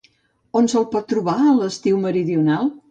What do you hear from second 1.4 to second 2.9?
a l'estiu meridional?